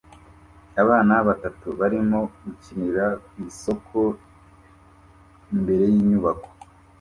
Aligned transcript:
Abana 0.81 1.13
batatu 1.27 1.67
barimo 1.79 2.19
gukinira 2.43 3.05
ku 3.25 3.33
isoko 3.49 3.99
imbere 5.53 5.83
yinyubako 5.93 6.49